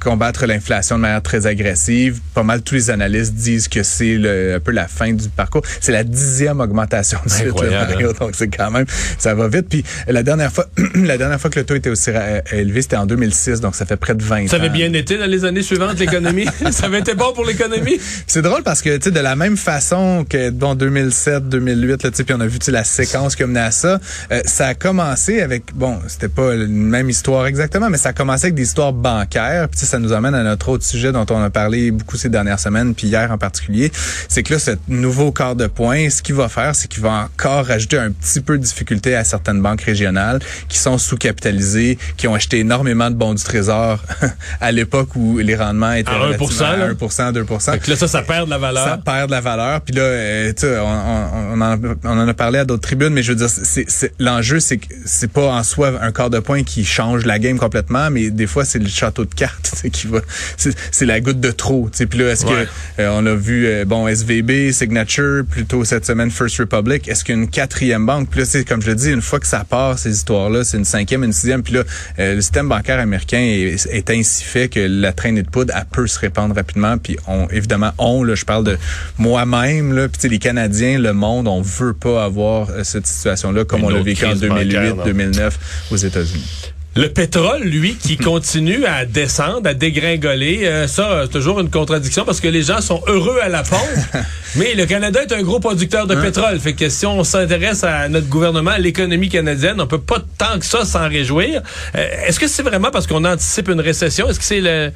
combattre 0.00 0.46
l'inflation 0.46 0.96
de 0.96 1.02
manière 1.02 1.22
très 1.22 1.46
agressive. 1.46 2.20
Pas 2.34 2.42
mal 2.42 2.62
tous 2.62 2.74
les 2.74 2.90
analystes 2.90 3.34
disent 3.34 3.68
que 3.68 3.82
c'est 3.82 4.16
un 4.16 4.60
peu 4.60 4.72
la 4.72 4.88
fin 4.88 5.12
du 5.12 5.28
parcours. 5.28 5.62
C'est 5.80 5.92
la 5.92 6.04
dixième 6.04 6.60
augmentation 6.60 7.18
de 7.24 7.30
suite, 7.30 7.60
là, 7.60 7.86
Mario. 7.88 8.12
donc 8.12 8.30
c'est 8.34 8.48
quand 8.48 8.70
même 8.70 8.86
ça 9.18 9.34
va 9.34 9.48
vite. 9.48 9.68
Puis 9.68 9.84
la 10.08 10.22
dernière 10.22 10.52
fois, 10.52 10.66
la 10.94 11.16
dernière 11.18 11.40
fois 11.40 11.50
que 11.50 11.58
le 11.60 11.64
taux 11.66 11.74
était 11.74 11.90
aussi 11.90 12.10
élevé, 12.52 12.82
c'était 12.82 12.96
en 12.96 13.06
2006, 13.06 13.60
donc 13.60 13.74
ça 13.74 13.86
fait 13.86 13.96
près 13.96 14.14
de 14.14 14.22
20 14.22 14.48
Ça 14.48 14.56
ans. 14.56 14.60
avait 14.60 14.68
bien 14.68 14.92
été 14.92 15.16
dans 15.18 15.26
les 15.30 15.44
années 15.44 15.62
suivantes, 15.62 15.98
l'économie. 15.98 16.46
ça 16.70 16.86
avait 16.86 17.00
été 17.00 17.14
bon 17.22 17.32
pour 17.32 17.44
l'économie. 17.44 18.00
C'est 18.26 18.42
drôle 18.42 18.62
parce 18.62 18.82
que 18.82 18.96
tu 18.96 19.04
sais 19.04 19.10
de 19.10 19.20
la 19.20 19.36
même 19.36 19.56
façon 19.56 20.24
que 20.28 20.50
bon 20.50 20.74
2007, 20.74 21.48
2008 21.48 22.02
là, 22.02 22.10
tu 22.10 22.16
sais, 22.16 22.24
puis 22.24 22.34
on 22.36 22.40
a 22.40 22.46
vu 22.46 22.58
la 22.68 22.84
séquence 22.84 23.36
qui 23.36 23.42
a 23.42 23.46
mené 23.46 23.60
à 23.60 23.70
ça. 23.70 24.00
euh, 24.32 24.40
ça 24.44 24.68
a 24.68 24.74
commencé 24.74 25.40
avec 25.40 25.74
bon, 25.74 25.98
c'était 26.08 26.28
pas 26.28 26.54
une 26.54 26.88
même 26.88 27.10
histoire 27.10 27.46
exactement, 27.46 27.90
mais 27.90 27.98
ça 27.98 28.10
a 28.10 28.12
commencé 28.12 28.46
avec 28.46 28.54
des 28.54 28.62
histoires 28.62 28.92
bancaires. 28.92 29.68
Puis 29.68 29.80
ça 29.80 29.98
nous 29.98 30.12
amène 30.12 30.34
à 30.34 30.42
notre 30.42 30.68
autre 30.68 30.84
sujet 30.84 31.12
dont 31.12 31.26
on 31.30 31.42
a 31.42 31.50
parlé 31.50 31.90
beaucoup 31.90 32.16
ces 32.16 32.28
dernières 32.28 32.60
semaines, 32.60 32.94
puis 32.94 33.06
hier 33.08 33.30
en 33.30 33.38
particulier, 33.38 33.92
c'est 34.28 34.42
que 34.42 34.54
là, 34.54 34.58
ce 34.58 34.72
nouveau 34.88 35.32
quart 35.32 35.56
de 35.56 35.66
point, 35.66 36.10
ce 36.10 36.22
qu'il 36.22 36.34
va 36.34 36.48
faire, 36.48 36.74
c'est 36.74 36.88
qu'il 36.88 37.02
va 37.02 37.28
encore 37.34 37.66
rajouter 37.66 37.98
un 37.98 38.10
petit 38.10 38.40
peu 38.40 38.58
de 38.58 38.62
difficulté 38.64 39.14
à 39.14 39.24
certaines 39.24 39.60
banques 39.60 39.82
régionales 39.82 40.40
qui 40.68 40.78
sont 40.78 40.98
sous-capitalisées, 40.98 41.98
qui 42.16 42.26
ont 42.26 42.34
acheté 42.34 42.58
énormément 42.60 43.10
de 43.10 43.16
bons 43.16 43.34
du 43.34 43.42
trésor 43.42 44.02
à 44.60 44.72
l'époque 44.72 45.14
où 45.16 45.38
les 45.38 45.56
rendements 45.56 45.92
étaient 45.92 46.10
À 46.10 46.14
1%, 46.14 46.22
relativement 46.24 46.66
à 46.66 46.76
là. 46.76 46.92
1%, 46.92 47.11
2%. 47.32 47.72
Fait 47.72 47.78
que 47.78 47.90
là, 47.90 47.96
ça, 47.96 48.08
ça 48.08 48.22
perd 48.22 48.46
de 48.46 48.50
la 48.50 48.58
valeur. 48.58 48.84
Ça 48.84 48.98
perd 48.98 49.26
de 49.28 49.32
la 49.32 49.40
valeur. 49.40 49.80
Puis 49.82 49.94
là, 49.94 50.02
euh, 50.02 50.52
tu 50.52 50.62
sais, 50.62 50.78
on, 50.78 50.86
on, 50.86 51.52
on 51.54 51.60
en, 51.60 51.78
on 52.04 52.18
en 52.20 52.28
a 52.28 52.34
parlé 52.34 52.58
à 52.60 52.64
d'autres 52.64 52.82
tribunes, 52.82 53.10
mais 53.12 53.22
je 53.22 53.32
veux 53.32 53.38
dire, 53.38 53.48
c'est, 53.50 53.84
c'est, 53.88 54.12
l'enjeu, 54.18 54.60
c'est 54.60 54.78
que 54.78 54.86
c'est 55.04 55.30
pas 55.30 55.48
en 55.52 55.62
soi 55.62 55.92
un 56.00 56.12
quart 56.12 56.30
de 56.30 56.38
point 56.38 56.62
qui 56.62 56.84
change 56.84 57.24
la 57.26 57.38
game 57.38 57.58
complètement, 57.58 58.10
mais 58.10 58.30
des 58.30 58.46
fois, 58.46 58.64
c'est 58.64 58.78
le 58.78 58.88
château 58.88 59.24
de 59.24 59.34
cartes 59.34 59.74
qui 59.92 60.06
va. 60.06 60.20
C'est, 60.56 60.74
c'est 60.90 61.06
la 61.06 61.20
goutte 61.20 61.40
de 61.40 61.50
trop. 61.50 61.88
tu 61.90 61.98
sais. 61.98 62.06
Puis 62.06 62.18
là, 62.18 62.30
est-ce 62.30 62.46
Ouais. 62.46 62.66
que 62.96 63.02
euh, 63.02 63.10
on 63.12 63.24
a 63.26 63.34
vu 63.34 63.66
euh, 63.66 63.84
bon 63.84 64.08
SVB, 64.08 64.72
Signature, 64.72 65.44
plutôt 65.48 65.84
cette 65.84 66.04
semaine 66.06 66.30
First 66.30 66.58
Republic. 66.58 67.08
Est-ce 67.08 67.24
qu'il 67.24 67.34
y 67.36 67.38
a 67.38 67.40
une 67.42 67.48
quatrième 67.48 68.04
banque? 68.06 68.28
Puis 68.30 68.40
là, 68.40 68.46
c'est 68.46 68.64
comme 68.64 68.82
je 68.82 68.88
le 68.90 68.96
dis, 68.96 69.10
une 69.10 69.22
fois 69.22 69.38
que 69.40 69.46
ça 69.46 69.64
part 69.68 69.98
ces 69.98 70.10
histoires-là, 70.10 70.64
c'est 70.64 70.76
une 70.76 70.84
cinquième, 70.84 71.24
une 71.24 71.32
sixième. 71.32 71.62
Puis 71.62 71.74
là, 71.74 71.82
euh, 72.18 72.34
le 72.36 72.40
système 72.40 72.68
bancaire 72.68 72.98
américain 72.98 73.38
est, 73.38 73.86
est 73.90 74.10
ainsi 74.10 74.42
fait 74.44 74.68
que 74.68 74.80
la 74.80 75.12
traînée 75.12 75.42
de 75.42 75.48
poudre, 75.48 75.72
elle 75.76 75.84
peut 75.90 76.06
se 76.06 76.18
répandre 76.18 76.54
rapidement. 76.54 76.98
Puis 77.02 77.16
on, 77.26 77.48
évidemment, 77.48 77.92
on, 77.98 78.22
là, 78.22 78.34
je 78.34 78.44
parle 78.44 78.64
de 78.64 78.78
moi-même, 79.18 79.92
là, 79.92 80.08
puis 80.08 80.18
tu 80.18 80.22
sais, 80.22 80.28
les 80.28 80.38
Canadiens, 80.38 80.98
le 80.98 81.12
monde, 81.12 81.48
on 81.48 81.60
veut 81.60 81.94
pas 81.94 82.24
avoir 82.24 82.70
euh, 82.70 82.84
cette 82.84 83.06
situation-là 83.06 83.64
comme 83.64 83.80
Une 83.80 83.86
on 83.86 83.90
l'a 83.90 84.02
vécu 84.02 84.24
en 84.24 84.30
crise 84.30 84.42
bancaire, 84.42 84.94
2008, 84.94 84.96
non. 84.96 85.04
2009 85.04 85.88
aux 85.90 85.96
États-Unis. 85.96 86.72
Le 86.94 87.08
pétrole, 87.08 87.62
lui, 87.62 87.94
qui 87.94 88.16
continue 88.18 88.84
à 88.84 89.06
descendre, 89.06 89.66
à 89.68 89.74
dégringoler, 89.74 90.66
euh, 90.66 90.86
ça, 90.86 91.22
c'est 91.22 91.32
toujours 91.32 91.58
une 91.60 91.70
contradiction 91.70 92.24
parce 92.24 92.40
que 92.40 92.48
les 92.48 92.62
gens 92.62 92.82
sont 92.82 93.02
heureux 93.06 93.38
à 93.42 93.48
la 93.48 93.62
pompe, 93.62 93.80
mais 94.56 94.74
le 94.74 94.84
Canada 94.84 95.22
est 95.22 95.32
un 95.32 95.42
gros 95.42 95.58
producteur 95.58 96.06
de 96.06 96.14
pétrole. 96.14 96.60
Fait 96.60 96.74
que 96.74 96.90
si 96.90 97.06
on 97.06 97.24
s'intéresse 97.24 97.82
à 97.82 98.08
notre 98.08 98.28
gouvernement, 98.28 98.72
à 98.72 98.78
l'économie 98.78 99.30
canadienne, 99.30 99.80
on 99.80 99.86
peut 99.86 100.00
pas 100.00 100.18
tant 100.36 100.58
que 100.58 100.66
ça 100.66 100.84
s'en 100.84 101.08
réjouir. 101.08 101.62
Euh, 101.96 102.26
Est-ce 102.26 102.38
que 102.38 102.46
c'est 102.46 102.62
vraiment 102.62 102.90
parce 102.90 103.06
qu'on 103.06 103.24
anticipe 103.24 103.68
une 103.68 103.80
récession? 103.80 104.28
Est-ce 104.28 104.38
que 104.38 104.44
c'est 104.44 104.60
le... 104.60 104.92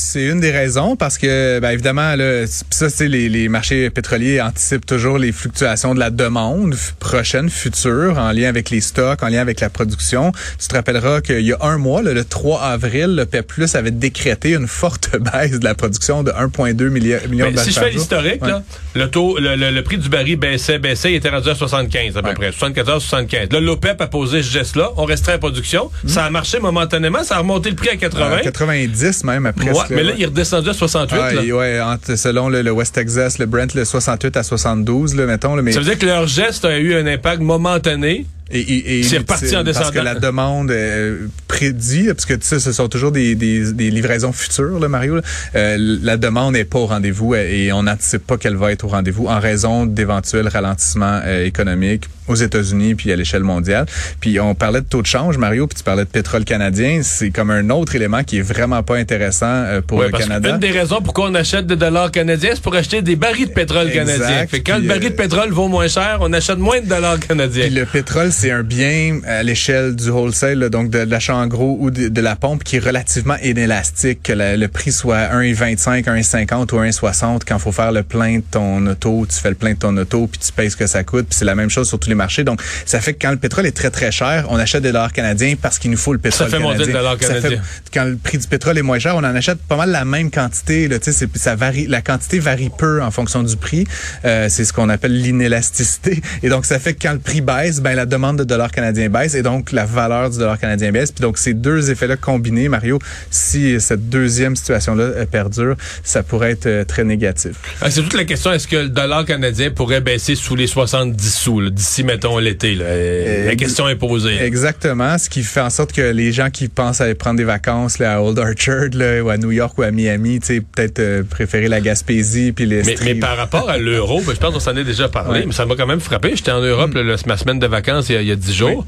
C'est 0.00 0.26
une 0.26 0.38
des 0.40 0.52
raisons 0.52 0.94
parce 0.94 1.18
que, 1.18 1.58
ben, 1.58 1.70
évidemment, 1.70 2.14
là, 2.14 2.44
ça, 2.70 2.88
c'est 2.88 3.08
les, 3.08 3.28
les 3.28 3.48
marchés 3.48 3.90
pétroliers 3.90 4.40
anticipent 4.40 4.86
toujours 4.86 5.18
les 5.18 5.32
fluctuations 5.32 5.92
de 5.92 5.98
la 5.98 6.10
demande 6.10 6.76
prochaine, 7.00 7.50
future, 7.50 8.16
en 8.16 8.30
lien 8.30 8.48
avec 8.48 8.70
les 8.70 8.80
stocks, 8.80 9.20
en 9.24 9.28
lien 9.28 9.40
avec 9.40 9.58
la 9.58 9.70
production. 9.70 10.30
Tu 10.60 10.68
te 10.68 10.74
rappelleras 10.76 11.20
qu'il 11.20 11.40
y 11.40 11.52
a 11.52 11.58
un 11.62 11.78
mois, 11.78 12.00
là, 12.02 12.12
le 12.14 12.24
3 12.24 12.62
avril, 12.62 13.16
le 13.16 13.26
PEP+, 13.26 13.52
avait 13.74 13.90
décrété 13.90 14.54
une 14.54 14.68
forte 14.68 15.10
baisse 15.32 15.58
de 15.58 15.64
la 15.64 15.74
production 15.74 16.22
de 16.22 16.30
1,2 16.30 16.74
milli- 16.90 17.26
million 17.28 17.50
de 17.50 17.58
si 17.58 17.70
je 17.70 17.74
barils 17.74 17.92
fais 17.92 17.98
l'historique, 17.98 18.42
Ouais. 18.44 18.52
le 18.94 19.10
taux, 19.10 19.36
le, 19.40 19.56
le- 19.56 19.72
le 19.72 19.82
prix 19.82 19.98
du 19.98 20.08
baril 20.08 20.36
baissait, 20.36 20.78
baissait, 20.78 21.10
il 21.12 21.16
était 21.16 21.28
rendu 21.30 21.48
à 21.48 21.56
75 21.56 22.16
à 22.16 22.22
peu 22.22 22.28
Ouais. 22.28 22.34
près, 22.34 22.52
74, 22.52 23.02
75. 23.02 23.48
Là, 23.50 23.58
l'OPEP 23.60 24.00
a 24.00 24.06
posé 24.06 24.44
ce 24.44 24.50
geste-là, 24.52 24.90
on 24.96 25.04
resterait 25.06 25.34
en 25.34 25.38
production. 25.40 25.90
Ça 26.06 26.24
a 26.24 26.30
marché 26.30 26.60
momentanément, 26.60 27.24
ça 27.24 27.34
a 27.34 27.38
remonté 27.40 27.70
le 27.70 27.74
prix 27.76 27.88
à 27.88 27.96
80. 27.96 28.30
Euh, 28.30 28.40
90 28.42 29.24
même, 29.24 29.44
après. 29.46 29.70
Ouais, 29.72 29.87
mais 29.90 30.02
là, 30.02 30.12
il 30.16 30.22
est 30.22 30.26
redescendu 30.26 30.68
à 30.70 30.72
68. 30.72 31.18
Ah, 31.20 31.32
là. 31.32 31.40
ouais, 31.42 31.80
selon 32.16 32.48
le, 32.48 32.62
le 32.62 32.70
West 32.70 32.94
Texas, 32.94 33.38
le 33.38 33.46
Brent, 33.46 33.74
le 33.74 33.84
68 33.84 34.36
à 34.36 34.42
72, 34.42 35.14
là, 35.14 35.26
mettons. 35.26 35.54
Là, 35.54 35.62
mais 35.62 35.72
Ça 35.72 35.80
veut 35.80 35.84
dire 35.84 35.98
que 35.98 36.06
leur 36.06 36.26
geste 36.26 36.64
a 36.64 36.78
eu 36.78 36.94
un 36.94 37.06
impact 37.06 37.40
momentané. 37.40 38.26
Et, 38.50 38.60
et, 38.60 38.98
et- 39.00 39.02
C'est 39.02 39.18
reparti 39.18 39.54
en 39.56 39.64
Parce 39.64 39.78
que 39.78 39.84
descendant. 39.84 40.02
la 40.02 40.14
demande 40.14 40.70
euh, 40.70 41.26
prédit, 41.48 42.06
parce 42.08 42.24
que 42.24 42.34
tu 42.34 42.46
sais, 42.46 42.58
ce 42.60 42.72
sont 42.72 42.88
toujours 42.88 43.12
des, 43.12 43.34
des, 43.34 43.72
des 43.72 43.90
livraisons 43.90 44.32
futures, 44.32 44.78
là, 44.80 44.88
Mario. 44.88 45.16
là. 45.16 45.22
Euh, 45.54 45.76
la 46.02 46.16
demande 46.16 46.54
n'est 46.54 46.64
pas 46.64 46.78
au 46.78 46.86
rendez-vous 46.86 47.34
euh, 47.34 47.46
et 47.48 47.72
on 47.72 47.82
n'anticipe 47.84 48.26
pas 48.26 48.36
qu'elle 48.36 48.56
va 48.56 48.72
être 48.72 48.84
au 48.84 48.88
rendez-vous 48.88 49.26
en 49.26 49.38
raison 49.40 49.86
d'éventuels 49.86 50.48
ralentissements 50.48 51.20
euh, 51.24 51.44
économiques 51.44 52.04
aux 52.26 52.34
États-Unis 52.34 52.94
puis 52.94 53.10
à 53.10 53.16
l'échelle 53.16 53.42
mondiale. 53.42 53.86
Puis 54.20 54.38
on 54.38 54.54
parlait 54.54 54.82
de 54.82 54.86
taux 54.86 55.00
de 55.00 55.06
change, 55.06 55.38
Mario, 55.38 55.66
puis 55.66 55.78
tu 55.78 55.84
parlais 55.84 56.04
de 56.04 56.10
pétrole 56.10 56.44
canadien. 56.44 57.00
C'est 57.02 57.30
comme 57.30 57.50
un 57.50 57.70
autre 57.70 57.94
élément 57.96 58.22
qui 58.22 58.38
est 58.38 58.42
vraiment 58.42 58.82
pas 58.82 58.96
intéressant 58.96 59.46
euh, 59.46 59.80
pour 59.80 59.98
Ouais, 59.98 60.06
le 60.06 60.10
parce 60.10 60.24
Canada. 60.24 60.50
qu'une 60.50 60.58
des 60.58 60.70
raisons 60.70 61.00
pourquoi 61.02 61.28
on 61.30 61.34
achète 61.34 61.66
des 61.66 61.76
dollars 61.76 62.10
canadiens, 62.10 62.50
c'est 62.54 62.62
pour 62.62 62.74
acheter 62.74 63.00
des 63.02 63.16
barils 63.16 63.48
de 63.48 63.52
pétrole 63.52 63.88
Exact, 63.88 64.06
canadien. 64.18 64.46
Fait 64.46 64.60
que 64.60 64.70
quand 64.70 64.78
le 64.78 64.86
baril 64.86 65.10
de 65.10 65.14
pétrole 65.14 65.50
vaut 65.50 65.68
moins 65.68 65.88
cher, 65.88 66.18
on 66.20 66.32
achète 66.34 66.58
moins 66.58 66.80
de 66.80 66.86
dollars 66.86 67.18
canadiens. 67.18 67.64
Puis 67.66 67.74
le 67.74 67.86
pétrole, 67.86 68.30
c'est 68.40 68.50
un 68.52 68.62
bien 68.62 69.20
à 69.26 69.42
l'échelle 69.42 69.96
du 69.96 70.10
wholesale, 70.10 70.58
là, 70.60 70.68
donc 70.68 70.90
de, 70.90 71.04
de 71.04 71.10
l'achat 71.10 71.34
en 71.34 71.46
gros 71.46 71.76
ou 71.80 71.90
de, 71.90 72.08
de 72.08 72.20
la 72.20 72.36
pompe 72.36 72.62
qui 72.64 72.76
est 72.76 72.78
relativement 72.78 73.36
inélastique, 73.42 74.22
que 74.22 74.32
la- 74.32 74.56
le 74.56 74.68
prix 74.68 74.92
soit 74.92 75.18
1,25, 75.34 76.04
1,50 76.04 76.72
ou 76.74 76.78
1,60 76.80 77.40
quand 77.46 77.58
faut 77.58 77.72
faire 77.72 77.90
le 77.92 78.02
plein 78.02 78.36
de 78.38 78.42
ton 78.50 78.86
auto, 78.86 79.26
tu 79.28 79.36
fais 79.38 79.48
le 79.50 79.54
plein 79.56 79.72
de 79.72 79.78
ton 79.78 79.96
auto, 79.96 80.26
puis 80.28 80.38
tu 80.38 80.52
payes 80.52 80.70
ce 80.70 80.76
que 80.76 80.86
ça 80.86 81.02
coûte, 81.04 81.26
puis 81.28 81.36
c'est 81.38 81.44
la 81.44 81.54
même 81.54 81.70
chose 81.70 81.88
sur 81.88 81.98
tous 81.98 82.08
les 82.08 82.14
marchés. 82.14 82.44
Donc 82.44 82.62
ça 82.86 83.00
fait 83.00 83.14
que 83.14 83.18
quand 83.22 83.30
le 83.32 83.38
pétrole 83.38 83.66
est 83.66 83.72
très 83.76 83.90
très 83.90 84.12
cher, 84.12 84.46
on 84.50 84.56
achète 84.56 84.82
des 84.82 84.92
dollars 84.92 85.12
canadiens 85.12 85.54
parce 85.60 85.78
qu'il 85.78 85.90
nous 85.90 85.96
faut 85.96 86.12
le 86.12 86.18
pétrole 86.18 86.48
fait 86.48 86.58
monter 86.58 86.78
canadien. 86.84 86.86
le 86.94 86.98
dollar 87.00 87.16
Ça 87.20 87.34
fait- 87.34 87.40
canadien. 87.40 87.62
quand 87.92 88.04
le 88.04 88.16
prix 88.16 88.38
du 88.38 88.46
pétrole 88.46 88.78
est 88.78 88.82
moins 88.82 88.98
cher, 88.98 89.14
on 89.16 89.24
en 89.24 89.34
achète 89.34 89.58
pas 89.62 89.76
mal 89.76 89.90
la 89.90 90.04
même 90.04 90.30
quantité. 90.30 90.86
Là, 90.86 90.98
tu 90.98 91.06
sais, 91.12 91.12
c'est- 91.12 91.38
ça 91.38 91.56
varie, 91.56 91.86
la 91.86 92.02
quantité 92.02 92.38
varie 92.38 92.70
peu 92.76 93.02
en 93.02 93.10
fonction 93.10 93.42
du 93.42 93.56
prix. 93.56 93.86
Euh, 94.24 94.46
c'est 94.48 94.64
ce 94.64 94.72
qu'on 94.72 94.88
appelle 94.88 95.20
l'inélasticité. 95.20 96.20
Et 96.42 96.48
donc, 96.48 96.66
ça 96.66 96.78
fait 96.78 96.94
que 96.94 97.02
quand 97.02 97.12
le 97.12 97.18
prix 97.18 97.40
baisse, 97.40 97.80
ben 97.80 97.94
la 97.94 98.06
demande 98.06 98.27
de 98.36 98.44
dollars 98.44 98.70
canadiens 98.70 99.08
baisse 99.08 99.34
et 99.34 99.42
donc 99.42 99.72
la 99.72 99.84
valeur 99.84 100.30
du 100.30 100.38
dollar 100.38 100.58
canadien 100.58 100.90
baisse. 100.92 101.12
Puis 101.12 101.22
donc, 101.22 101.38
ces 101.38 101.54
deux 101.54 101.90
effets-là 101.90 102.16
combinés, 102.16 102.68
Mario, 102.68 102.98
si 103.30 103.80
cette 103.80 104.08
deuxième 104.08 104.56
situation-là 104.56 105.04
euh, 105.04 105.26
perdure, 105.26 105.76
ça 106.02 106.22
pourrait 106.22 106.50
être 106.52 106.66
euh, 106.66 106.84
très 106.84 107.04
négatif. 107.04 107.52
Ah, 107.80 107.90
c'est 107.90 108.02
toute 108.02 108.14
la 108.14 108.24
question, 108.24 108.52
est-ce 108.52 108.66
que 108.68 108.76
le 108.76 108.88
dollar 108.88 109.24
canadien 109.24 109.70
pourrait 109.70 110.00
baisser 110.00 110.34
sous 110.34 110.56
les 110.56 110.66
70 110.66 111.34
sous, 111.34 111.70
d'ici, 111.70 112.04
mettons, 112.04 112.38
l'été? 112.38 112.76
Euh, 112.80 113.46
la 113.46 113.56
question 113.56 113.88
est 113.88 113.96
posée. 113.96 114.40
Exactement, 114.42 115.16
ce 115.18 115.28
qui 115.28 115.42
fait 115.42 115.60
en 115.60 115.70
sorte 115.70 115.92
que 115.92 116.02
les 116.02 116.32
gens 116.32 116.50
qui 116.50 116.68
pensent 116.68 117.00
aller 117.00 117.14
prendre 117.14 117.36
des 117.36 117.44
vacances 117.44 117.98
là, 117.98 118.16
à 118.16 118.20
Old 118.20 118.38
Orchard 118.38 118.88
là, 118.94 119.22
ou 119.22 119.30
à 119.30 119.36
New 119.36 119.50
York 119.52 119.76
ou 119.78 119.82
à 119.82 119.90
Miami, 119.90 120.40
tu 120.40 120.46
sais, 120.46 120.60
peut-être 120.60 120.98
euh, 120.98 121.22
préférer 121.22 121.68
la 121.68 121.80
Gaspésie 121.80 122.52
puis 122.52 122.66
les 122.66 122.82
Mais, 122.82 122.94
mais 123.04 123.14
par 123.14 123.36
rapport 123.36 123.68
à 123.70 123.78
l'euro, 123.78 124.20
ben, 124.26 124.34
je 124.34 124.40
pense 124.40 124.54
qu'on 124.54 124.60
s'en 124.60 124.76
est 124.76 124.84
déjà 124.84 125.08
parlé, 125.08 125.40
Ouais. 125.40 125.46
mais 125.46 125.52
ça 125.52 125.66
m'a 125.66 125.76
quand 125.76 125.86
même 125.86 126.00
frappé. 126.00 126.32
J'étais 126.34 126.50
en 126.50 126.60
Europe 126.60 126.94
là, 126.94 127.02
le- 127.02 127.16
ma 127.26 127.36
semaine 127.36 127.58
de 127.58 127.66
vacances 127.66 128.08
il 128.08 128.14
y 128.14 128.17
a, 128.17 128.17
il 128.22 128.28
y 128.28 128.32
a 128.32 128.36
10 128.36 128.54
jours. 128.54 128.86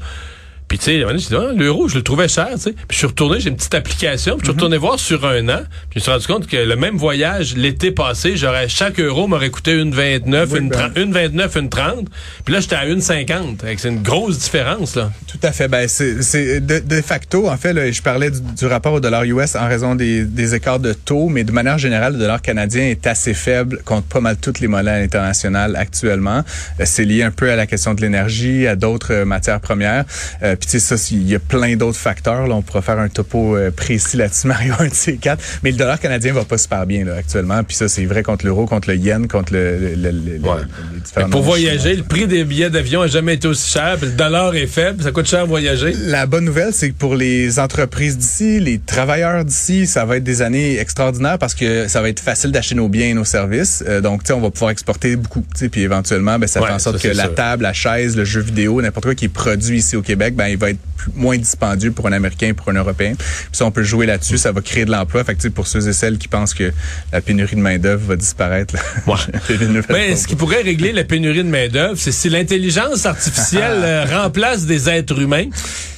Puis 0.71 0.77
tu 0.77 0.85
sais, 0.85 1.03
Ah, 1.35 1.51
l'euro, 1.53 1.89
je 1.89 1.95
le 1.95 2.01
trouvais 2.01 2.29
cher, 2.29 2.47
tu 2.53 2.59
sais. 2.61 2.71
Puis 2.71 2.85
je 2.91 2.97
suis 2.99 3.07
retourné, 3.07 3.41
j'ai 3.41 3.49
une 3.49 3.57
petite 3.57 3.73
application, 3.73 4.37
puis 4.37 4.45
je 4.45 4.51
suis 4.51 4.53
retourné 4.53 4.77
voir 4.77 4.97
sur 4.97 5.25
un 5.25 5.49
an, 5.49 5.59
puis 5.89 5.95
je 5.95 5.99
me 5.99 6.01
suis 6.01 6.11
rendu 6.13 6.27
compte 6.27 6.47
que 6.47 6.55
le 6.55 6.77
même 6.77 6.95
voyage 6.95 7.57
l'été 7.57 7.91
passé, 7.91 8.37
j'aurais 8.37 8.69
chaque 8.69 8.97
euro 9.01 9.27
m'aurait 9.27 9.49
coûté 9.49 9.73
une 9.73 9.91
29, 9.93 10.49
Oui, 10.49 10.59
une, 10.59 10.69
ben. 10.69 10.77
30, 10.77 10.97
une 10.97 11.11
29, 11.11 11.55
une 11.57 11.67
30. 11.67 12.07
Puis 12.45 12.53
là, 12.53 12.61
j'étais 12.61 12.77
à 12.77 12.85
une 12.85 13.01
50. 13.01 13.61
Fait 13.63 13.75
que 13.75 13.81
C'est 13.81 13.89
une 13.89 14.01
grosse 14.01 14.39
différence, 14.39 14.95
là. 14.95 15.11
Tout 15.27 15.39
à 15.43 15.51
fait. 15.51 15.67
Ben, 15.67 15.89
c'est, 15.89 16.21
c'est 16.23 16.61
de, 16.65 16.79
de 16.79 17.01
facto, 17.01 17.49
en 17.49 17.57
fait, 17.57 17.73
là, 17.73 17.91
je 17.91 18.01
parlais 18.01 18.31
du, 18.31 18.39
du 18.39 18.65
rapport 18.65 18.93
au 18.93 19.01
dollar 19.01 19.25
US 19.25 19.55
en 19.57 19.67
raison 19.67 19.95
des, 19.95 20.23
des 20.23 20.55
écarts 20.55 20.79
de 20.79 20.93
taux, 20.93 21.27
mais 21.27 21.43
de 21.43 21.51
manière 21.51 21.79
générale, 21.79 22.13
le 22.13 22.19
dollar 22.19 22.41
canadien 22.41 22.83
est 22.83 23.05
assez 23.07 23.33
faible 23.33 23.81
contre 23.83 24.07
pas 24.07 24.21
mal 24.21 24.37
toutes 24.37 24.61
les 24.61 24.69
monnaies 24.69 25.03
internationales 25.03 25.75
actuellement. 25.75 26.45
Euh, 26.79 26.83
C'est 26.85 27.03
lié 27.03 27.23
un 27.23 27.31
peu 27.31 27.51
à 27.51 27.57
la 27.57 27.67
question 27.67 27.93
de 27.93 27.99
l'énergie, 27.99 28.67
à 28.67 28.77
d'autres 28.77 29.11
euh, 29.13 29.25
matières 29.25 29.59
premières. 29.59 30.05
Euh, 30.43 30.55
puis 30.61 30.69
tu 30.69 30.79
sais, 30.79 30.97
ça, 30.97 31.09
il 31.11 31.27
y 31.27 31.35
a 31.35 31.39
plein 31.39 31.75
d'autres 31.75 31.97
facteurs. 31.97 32.47
Là, 32.47 32.55
on 32.55 32.61
pourra 32.61 32.81
faire 32.81 32.99
un 32.99 33.09
topo 33.09 33.57
précis 33.75 34.17
là-dessus, 34.17 34.47
Mario, 34.51 34.73
un 34.79 34.87
de 34.87 34.93
ces 34.93 35.17
quatre. 35.17 35.43
Mais 35.63 35.71
le 35.71 35.77
dollar 35.77 35.99
canadien 35.99 36.33
va 36.33 36.45
pas 36.45 36.57
super 36.57 36.85
bien 36.85 37.03
là, 37.03 37.15
actuellement. 37.15 37.63
Puis 37.63 37.75
ça, 37.75 37.87
c'est 37.87 38.05
vrai 38.05 38.23
contre 38.23 38.45
l'euro, 38.45 38.65
contre 38.65 38.89
le 38.89 38.95
yen, 38.95 39.27
contre 39.27 39.53
le, 39.53 39.95
le, 39.95 40.11
le, 40.11 40.39
ouais. 40.39 41.25
Pour 41.29 41.41
voyager, 41.41 41.95
le 41.95 42.03
prix 42.03 42.27
des 42.27 42.43
billets 42.43 42.69
d'avion 42.69 43.01
a 43.01 43.07
jamais 43.07 43.35
été 43.35 43.47
aussi 43.47 43.71
cher. 43.71 43.97
Puis 43.97 44.07
le 44.07 44.15
dollar 44.15 44.55
est 44.55 44.67
faible, 44.67 45.03
ça 45.03 45.11
coûte 45.11 45.27
cher 45.27 45.41
à 45.41 45.45
voyager. 45.45 45.93
La 46.05 46.25
bonne 46.25 46.45
nouvelle, 46.45 46.73
c'est 46.73 46.89
que 46.89 46.95
pour 46.95 47.15
les 47.15 47.59
entreprises 47.59 48.17
d'ici, 48.17 48.59
les 48.59 48.79
travailleurs 48.79 49.43
d'ici, 49.45 49.87
ça 49.87 50.05
va 50.05 50.17
être 50.17 50.23
des 50.23 50.41
années 50.41 50.79
extraordinaires 50.79 51.39
parce 51.39 51.55
que 51.55 51.87
ça 51.87 52.01
va 52.01 52.09
être 52.09 52.19
facile 52.19 52.51
d'acheter 52.51 52.75
nos 52.75 52.89
biens 52.89 53.07
et 53.07 53.13
nos 53.13 53.25
services. 53.25 53.83
Euh, 53.87 54.01
donc, 54.01 54.23
tu 54.23 54.27
sais, 54.27 54.33
on 54.33 54.41
va 54.41 54.51
pouvoir 54.51 54.71
exporter 54.71 55.15
beaucoup. 55.15 55.43
Puis 55.71 55.81
éventuellement, 55.81 56.37
ben, 56.39 56.47
ça 56.47 56.61
fait 56.61 56.71
en 56.71 56.79
sorte 56.79 57.01
que 57.01 57.07
la 57.07 57.27
table, 57.27 57.63
la 57.63 57.73
chaise, 57.73 58.15
le 58.15 58.25
jeu 58.25 58.41
vidéo, 58.41 58.81
n'importe 58.81 59.05
quoi 59.05 59.15
qui 59.15 59.25
est 59.25 59.29
produit 59.29 59.79
ici 59.79 59.95
au 59.95 60.01
Québec, 60.01 60.35
ben, 60.41 60.47
il 60.47 60.57
va 60.57 60.71
être 60.71 60.79
moins 61.13 61.37
dispendieux 61.37 61.91
pour 61.91 62.07
un 62.07 62.13
Américain, 62.13 62.53
pour 62.55 62.69
un 62.69 62.73
Européen. 62.73 63.13
Puis 63.15 63.27
si 63.51 63.61
on 63.61 63.69
peut 63.69 63.83
jouer 63.83 64.07
là-dessus, 64.07 64.39
ça 64.39 64.51
va 64.51 64.61
créer 64.61 64.85
de 64.85 64.91
l'emploi. 64.91 65.23
Fait 65.23 65.35
que, 65.35 65.47
pour 65.49 65.67
ceux 65.67 65.87
et 65.87 65.93
celles 65.93 66.17
qui 66.17 66.27
pensent 66.27 66.55
que 66.55 66.71
la 67.11 67.21
pénurie 67.21 67.55
de 67.55 67.61
main 67.61 67.77
d'œuvre 67.77 68.07
va 68.07 68.15
disparaître, 68.15 68.73
là, 68.73 68.81
Mais 69.89 70.15
ce 70.15 70.27
qui 70.27 70.35
pourrait 70.35 70.63
régler 70.63 70.93
la 70.93 71.03
pénurie 71.03 71.43
de 71.43 71.49
main 71.49 71.67
d'œuvre, 71.67 71.95
c'est 71.95 72.11
si 72.11 72.29
l'intelligence 72.29 73.05
artificielle 73.05 73.77
euh, 73.83 74.05
remplace 74.05 74.65
des 74.65 74.89
êtres 74.89 75.19
humains. 75.19 75.45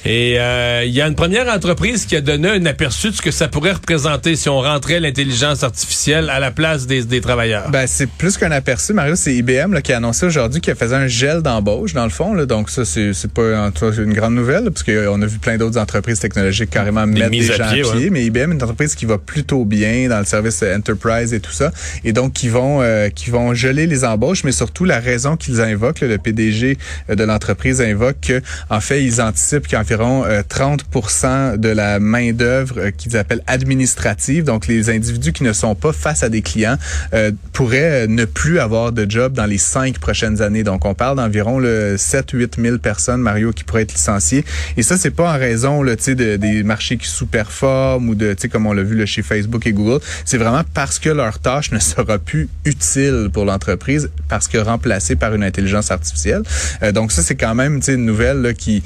Et 0.04 0.38
euh, 0.38 0.84
il 0.84 0.92
y 0.92 1.00
a 1.00 1.06
une 1.06 1.14
première 1.14 1.48
entreprise 1.48 2.04
qui 2.04 2.14
a 2.14 2.20
donné 2.20 2.48
un 2.48 2.66
aperçu 2.66 3.10
de 3.10 3.14
ce 3.14 3.22
que 3.22 3.30
ça 3.30 3.48
pourrait 3.48 3.72
représenter 3.72 4.36
si 4.36 4.50
on 4.50 4.60
rentrait 4.60 5.00
l'intelligence 5.00 5.62
artificielle 5.62 6.28
à 6.28 6.40
la 6.40 6.50
place 6.50 6.86
des, 6.86 7.04
des 7.04 7.22
travailleurs. 7.22 7.70
Ben 7.70 7.86
c'est 7.86 8.08
plus 8.08 8.36
qu'un 8.36 8.50
aperçu, 8.50 8.92
Mario. 8.92 9.16
C'est 9.16 9.34
IBM 9.34 9.72
là, 9.72 9.80
qui 9.80 9.94
a 9.94 9.96
annoncé 9.96 10.26
aujourd'hui 10.26 10.60
qu'il 10.60 10.74
faisait 10.74 10.94
un 10.94 11.06
gel 11.06 11.40
d'embauche 11.40 11.94
dans 11.94 12.04
le 12.04 12.10
fond. 12.10 12.34
Là, 12.34 12.44
donc 12.44 12.68
ça 12.68 12.84
c'est 12.84 13.14
c'est 13.14 13.32
pas 13.32 13.70
une 13.80 14.12
grande 14.12 14.34
nouvelle 14.34 14.64
parce 14.64 14.82
qu'on 14.82 15.22
a 15.22 15.26
vu 15.26 15.38
plein 15.38 15.56
d'autres 15.56 15.78
entreprises 15.78 16.20
technologiques 16.20 16.70
carrément 16.70 17.06
mettre 17.06 17.30
des 17.30 17.42
gens 17.42 17.64
à 17.64 17.72
pied. 17.72 18.10
Mais 18.10 18.26
IBM 18.26 18.52
est 18.52 18.54
une 18.56 18.62
entreprise 18.62 18.94
qui 18.94 19.06
va 19.06 19.16
plutôt 19.16 19.64
bien 19.64 20.08
dans 20.08 20.18
le 20.18 20.26
service 20.26 20.62
enterprise 20.62 21.32
et 21.32 21.40
tout 21.40 21.52
ça, 21.52 21.72
et 22.04 22.12
donc 22.12 22.34
qui 22.34 22.50
vont 22.50 22.82
euh, 22.82 23.08
qui 23.08 23.30
vont 23.30 23.54
geler 23.54 23.86
les 23.86 24.04
embauches, 24.04 24.44
mais 24.44 24.52
surtout 24.52 24.84
la 24.84 25.00
raison 25.00 25.38
qu'ils 25.38 25.62
invoquent, 25.62 26.02
le 26.02 26.18
PDG 26.18 26.76
de 27.08 27.24
l'entreprise 27.24 27.80
invoque 27.80 28.16
que 28.20 28.42
en 28.68 28.80
fait 28.80 29.02
ils 29.02 29.22
anticipent 29.22 29.66
qu'environ 29.66 29.93
30 29.96 30.84
euh, 31.24 31.56
de 31.56 31.68
la 31.68 32.00
main 32.00 32.32
d'œuvre 32.32 32.78
euh, 32.78 32.90
qu'ils 32.90 33.16
appellent 33.16 33.42
administrative, 33.46 34.44
donc 34.44 34.66
les 34.66 34.90
individus 34.90 35.32
qui 35.32 35.42
ne 35.42 35.52
sont 35.52 35.74
pas 35.74 35.92
face 35.92 36.22
à 36.22 36.28
des 36.28 36.42
clients, 36.42 36.76
euh, 37.12 37.32
pourraient 37.52 38.06
ne 38.08 38.24
plus 38.24 38.58
avoir 38.58 38.92
de 38.92 39.08
job 39.08 39.32
dans 39.32 39.46
les 39.46 39.58
cinq 39.58 39.98
prochaines 39.98 40.42
années. 40.42 40.62
Donc 40.62 40.84
on 40.84 40.94
parle 40.94 41.16
d'environ 41.16 41.60
7-8 41.60 42.60
000 42.60 42.78
personnes, 42.78 43.20
Mario, 43.20 43.52
qui 43.52 43.64
pourraient 43.64 43.82
être 43.82 43.94
licenciées. 43.94 44.44
Et 44.76 44.82
ça, 44.82 44.96
c'est 44.96 45.10
pas 45.10 45.34
en 45.34 45.38
raison 45.38 45.82
là, 45.82 45.94
de, 45.96 46.36
des 46.36 46.62
marchés 46.62 46.96
qui 46.96 47.08
sous-performent 47.08 48.08
ou 48.08 48.14
de, 48.14 48.36
comme 48.50 48.66
on 48.66 48.72
l'a 48.72 48.82
vu 48.82 48.96
là, 48.96 49.06
chez 49.06 49.22
Facebook 49.22 49.66
et 49.66 49.72
Google. 49.72 50.00
C'est 50.24 50.38
vraiment 50.38 50.62
parce 50.74 50.98
que 50.98 51.10
leur 51.10 51.38
tâche 51.38 51.70
ne 51.72 51.78
sera 51.78 52.18
plus 52.18 52.48
utile 52.64 53.28
pour 53.32 53.44
l'entreprise 53.44 54.10
parce 54.28 54.48
que 54.48 54.58
remplacée 54.58 55.16
par 55.16 55.34
une 55.34 55.44
intelligence 55.44 55.90
artificielle. 55.90 56.42
donc 56.92 57.12
ça, 57.12 57.22
c'est 57.22 57.36
quand 57.36 57.54
même 57.54 57.80
une 57.86 58.04
nouvelle 58.04 58.42
là, 58.42 58.52
qui 58.52 58.82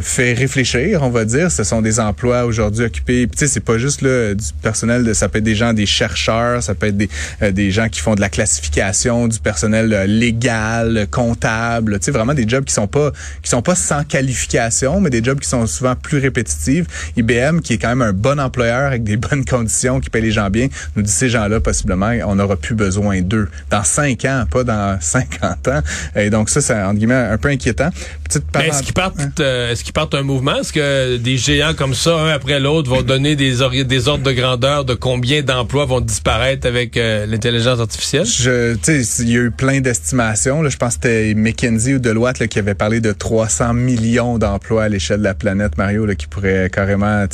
fait 0.00 0.34
réfléchir, 0.38 1.02
on 1.02 1.10
va 1.10 1.24
dire. 1.24 1.50
Ce 1.50 1.64
sont 1.64 1.82
des 1.82 2.00
emplois 2.00 2.44
aujourd'hui 2.44 2.84
occupés. 2.84 3.28
Tu 3.30 3.38
sais, 3.38 3.48
c'est 3.48 3.60
pas 3.60 3.78
juste 3.78 4.02
là, 4.02 4.34
du 4.34 4.44
personnel. 4.62 5.04
De, 5.04 5.12
ça 5.12 5.28
peut 5.28 5.38
être 5.38 5.44
des 5.44 5.54
gens, 5.54 5.72
des 5.72 5.86
chercheurs, 5.86 6.62
ça 6.62 6.74
peut 6.74 6.86
être 6.86 6.96
des, 6.96 7.08
euh, 7.42 7.50
des 7.50 7.70
gens 7.70 7.88
qui 7.88 8.00
font 8.00 8.14
de 8.14 8.20
la 8.20 8.28
classification, 8.28 9.28
du 9.28 9.38
personnel 9.40 9.92
euh, 9.92 10.06
légal, 10.06 11.06
comptable. 11.10 11.98
Tu 11.98 12.06
sais, 12.06 12.10
vraiment 12.10 12.34
des 12.34 12.48
jobs 12.48 12.64
qui 12.64 12.74
sont 12.74 12.86
pas 12.86 13.12
qui 13.42 13.50
sont 13.50 13.62
pas 13.62 13.74
sans 13.74 14.04
qualification, 14.04 15.00
mais 15.00 15.10
des 15.10 15.22
jobs 15.22 15.38
qui 15.38 15.48
sont 15.48 15.66
souvent 15.66 15.94
plus 15.94 16.18
répétitifs. 16.18 16.86
IBM, 17.16 17.60
qui 17.60 17.74
est 17.74 17.78
quand 17.78 17.88
même 17.88 18.02
un 18.02 18.12
bon 18.12 18.40
employeur 18.40 18.86
avec 18.86 19.02
des 19.02 19.16
bonnes 19.28 19.44
conditions, 19.44 20.00
qui 20.00 20.10
paye 20.10 20.22
les 20.22 20.30
gens 20.30 20.50
bien, 20.50 20.68
nous 20.96 21.02
dit 21.02 21.12
ces 21.12 21.28
gens-là 21.28 21.60
possiblement, 21.60 22.12
on 22.26 22.36
n'aura 22.36 22.56
plus 22.56 22.74
besoin 22.74 23.20
d'eux 23.22 23.48
dans 23.70 23.84
cinq 23.84 24.24
ans, 24.24 24.44
pas 24.50 24.64
dans 24.64 24.98
50 25.00 25.68
ans. 25.68 25.80
Et 26.14 26.30
donc 26.30 26.48
ça, 26.48 26.60
c'est 26.60 26.80
entre 26.80 26.98
guillemets 26.98 27.14
un 27.14 27.38
peu 27.38 27.48
inquiétant. 27.48 27.90
Petite 28.28 28.44
est-ce 28.56 28.82
qu'ils 28.82 28.94
partent, 28.94 29.20
hein? 29.20 29.30
euh, 29.40 29.72
est-ce 29.72 29.84
qu'ils 29.84 29.92
partent 29.92 30.14
un 30.14 30.22
mouvement? 30.22 30.56
Est-ce 30.56 30.72
que 30.72 31.16
des 31.16 31.38
géants 31.38 31.74
comme 31.74 31.94
ça, 31.94 32.16
un 32.18 32.28
après 32.28 32.60
l'autre, 32.60 32.90
vont 32.90 33.02
donner 33.02 33.36
des, 33.36 33.56
des 33.84 34.08
ordres 34.08 34.24
de 34.24 34.32
grandeur 34.32 34.84
de 34.84 34.94
combien 34.94 35.42
d'emplois 35.42 35.86
vont 35.86 36.00
disparaître 36.00 36.66
avec 36.66 36.96
euh, 36.96 37.26
l'intelligence 37.26 37.80
artificielle? 37.80 38.26
Je, 38.26 38.76
il 39.22 39.28
y 39.28 39.36
a 39.36 39.40
eu 39.40 39.50
plein 39.50 39.80
d'estimations. 39.80 40.68
Je 40.68 40.76
pense 40.76 40.96
que 40.96 41.08
c'était 41.08 41.34
McKinsey 41.34 41.94
ou 41.94 41.98
Deloitte 41.98 42.38
là, 42.38 42.46
qui 42.46 42.58
avait 42.58 42.74
parlé 42.74 43.00
de 43.00 43.12
300 43.12 43.74
millions 43.74 44.38
d'emplois 44.38 44.84
à 44.84 44.88
l'échelle 44.88 45.18
de 45.18 45.24
la 45.24 45.34
planète, 45.34 45.78
Mario, 45.78 46.04
là, 46.04 46.14
qui 46.14 46.26
pourraient 46.26 46.70
carrément 46.70 47.24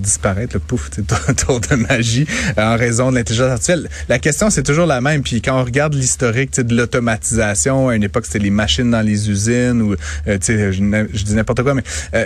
disparaître, 0.00 0.54
le 0.54 0.60
pouf, 0.60 0.90
tour 1.36 1.60
de 1.60 1.74
magie, 1.76 2.26
en 2.56 2.76
raison 2.76 3.10
de 3.10 3.16
l'intelligence 3.16 3.50
artificielle. 3.50 3.88
La 4.08 4.18
question, 4.18 4.50
c'est 4.50 4.62
toujours 4.62 4.86
la 4.86 5.00
même. 5.00 5.22
Puis 5.22 5.42
quand 5.42 5.60
on 5.60 5.64
regarde 5.64 5.94
l'historique 5.94 6.58
de 6.58 6.74
l'automatisation, 6.74 7.88
à 7.88 7.96
une 7.96 8.02
époque, 8.02 8.26
c'était 8.26 8.38
les 8.38 8.50
machines 8.50 8.90
dans 8.90 9.02
les 9.02 9.30
usines 9.30 9.82
ou, 9.82 9.94
euh, 10.26 10.38
je, 10.40 10.72
je 11.12 11.24
dis 11.24 11.34
n'importe 11.34 11.62
quoi, 11.62 11.74
mais 11.74 11.82
euh, 12.14 12.24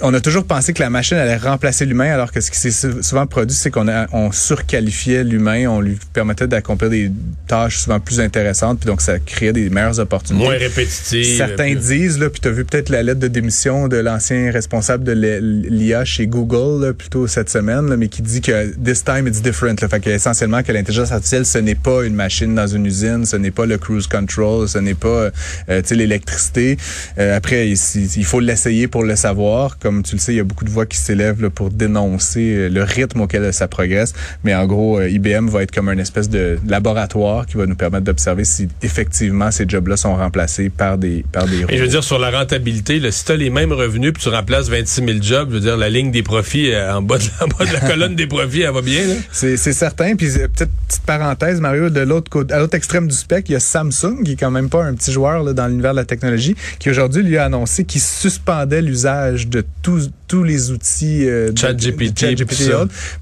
on 0.00 0.14
a 0.14 0.20
toujours 0.20 0.44
pensé 0.44 0.72
que 0.72 0.82
la 0.82 0.90
machine 0.90 1.16
allait 1.16 1.36
remplacer 1.36 1.84
l'humain, 1.86 2.12
alors 2.12 2.32
que 2.32 2.40
ce 2.40 2.50
qui 2.50 2.58
s'est 2.58 3.02
souvent 3.02 3.26
produit, 3.26 3.56
c'est 3.56 3.70
qu'on 3.70 3.88
on 4.12 4.32
surqualifiait 4.32 5.24
l'humain, 5.24 5.66
on 5.66 5.80
lui 5.80 5.98
permettait 6.12 6.46
d'accomplir 6.46 6.90
des 6.90 7.10
tâches 7.46 7.78
souvent 7.78 8.00
plus 8.00 8.20
intéressantes, 8.20 8.80
puis 8.80 8.86
donc 8.86 9.00
ça 9.00 9.18
créait 9.18 9.52
des 9.52 9.70
meilleures 9.70 9.98
opportunités. 9.98 10.44
Moins 10.44 10.56
répétitives. 10.56 11.36
Certains 11.36 11.74
disent, 11.74 12.18
là, 12.18 12.30
puis 12.30 12.40
tu 12.40 12.48
as 12.48 12.52
vu 12.52 12.64
peut-être 12.64 12.90
la 12.90 13.02
lettre 13.02 13.20
de 13.20 13.28
démission 13.28 13.88
de 13.88 13.96
l'ancien 13.96 14.50
responsable 14.50 15.04
de 15.04 15.12
l'IA 15.12 16.04
chez 16.04 16.26
Google, 16.26 16.86
là, 16.86 16.92
plutôt 16.98 17.26
cette 17.26 17.50
semaine, 17.50 17.88
là, 17.88 17.96
mais 17.96 18.08
qui 18.08 18.22
dit 18.22 18.40
que 18.40 18.74
this 18.76 19.04
time 19.04 19.26
it's 19.26 19.40
different. 19.40 19.76
Là, 19.80 19.88
fait 19.88 20.00
que 20.00 20.10
essentiellement 20.10 20.62
que 20.62 20.72
l'intelligence 20.72 21.12
artificielle, 21.12 21.46
ce 21.46 21.58
n'est 21.58 21.74
pas 21.74 22.04
une 22.04 22.14
machine 22.14 22.54
dans 22.54 22.66
une 22.66 22.86
usine, 22.86 23.24
ce 23.24 23.36
n'est 23.36 23.50
pas 23.50 23.66
le 23.66 23.78
cruise 23.78 24.06
control, 24.06 24.68
ce 24.68 24.78
n'est 24.78 24.94
pas 24.94 25.30
euh, 25.68 25.82
l'électricité. 25.90 26.76
Euh, 27.18 27.36
après, 27.36 27.68
il, 27.68 27.78
il 28.16 28.24
faut 28.24 28.40
l'essayer 28.40 28.88
pour 28.88 29.04
le 29.04 29.16
savoir. 29.16 29.78
Comme 29.78 30.02
tu 30.02 30.14
le 30.14 30.20
sais, 30.20 30.32
il 30.32 30.36
y 30.36 30.40
a 30.40 30.44
beaucoup 30.44 30.64
de 30.64 30.70
voix 30.70 30.86
qui 30.86 30.98
s'élèvent 30.98 31.48
pour 31.50 31.70
dénoncer 31.70 32.54
euh, 32.54 32.68
le 32.68 32.82
rythme 32.82 33.20
auquel 33.20 33.52
ça 33.52 33.68
progresse. 33.68 34.12
Mais 34.44 34.54
en 34.54 34.66
gros, 34.66 34.98
euh, 34.98 35.08
IBM 35.08 35.48
va 35.48 35.62
être 35.62 35.70
comme 35.70 35.88
une 35.88 36.00
espèce 36.00 36.28
de 36.28 36.58
laboratoire 36.66 37.46
qui 37.46 37.56
va 37.56 37.66
nous 37.66 37.76
permettre 37.76 38.04
d'observer 38.04 38.44
si 38.44 38.68
effectivement 38.82 39.50
ces 39.50 39.64
jobs-là 39.68 39.96
sont 39.96 40.16
remplacés 40.16 40.70
par 40.70 40.98
des 40.98 41.24
par 41.32 41.46
des 41.46 41.64
Et 41.68 41.76
je 41.76 41.82
veux 41.82 41.88
dire 41.88 42.04
sur 42.04 42.18
la 42.18 42.30
rentabilité, 42.30 42.98
là, 43.00 43.10
si 43.10 43.24
tu 43.24 43.32
as 43.32 43.36
les 43.36 43.50
mêmes 43.50 43.72
revenus 43.72 44.12
puis 44.12 44.22
tu 44.22 44.28
remplaces 44.28 44.68
26 44.68 45.04
000 45.04 45.18
jobs, 45.22 45.48
je 45.50 45.54
veux 45.54 45.60
dire 45.60 45.76
la 45.76 45.90
ligne 45.90 46.10
des 46.10 46.22
profits 46.22 46.72
euh, 46.72 46.87
en, 46.94 47.02
bas 47.02 47.18
de, 47.18 47.72
la 47.72 47.80
colonne 47.80 48.14
des 48.14 48.26
profits, 48.26 48.62
elle 48.62 48.72
va 48.72 48.82
bien. 48.82 49.02
C'est 49.32 49.56
certain. 49.56 50.16
Puis 50.16 50.28
petite 50.28 50.70
petite 50.88 51.02
parenthèse, 51.04 51.60
Mario, 51.60 51.90
de 51.90 52.00
l'autre 52.00 52.30
côté, 52.30 52.54
à 52.54 52.58
l'autre 52.58 52.74
extrême 52.74 53.08
du 53.08 53.14
spectre, 53.14 53.50
il 53.50 53.54
y 53.54 53.56
a 53.56 53.60
Samsung 53.60 54.22
qui 54.24 54.32
est 54.32 54.36
quand 54.36 54.50
même 54.50 54.68
pas 54.68 54.84
un 54.84 54.94
petit 54.94 55.12
joueur 55.12 55.42
là, 55.42 55.52
dans 55.52 55.66
l'univers 55.66 55.92
de 55.92 55.96
la 55.96 56.04
technologie, 56.04 56.56
qui 56.78 56.90
aujourd'hui 56.90 57.22
lui 57.22 57.36
a 57.36 57.44
annoncé 57.44 57.84
qu'il 57.84 58.00
suspendait 58.00 58.82
l'usage 58.82 59.48
de 59.48 59.64
tous 59.82 60.10
tous 60.28 60.44
les 60.44 60.70
outils 60.70 61.26
euh, 61.26 61.50
ChatGPT 61.56 62.36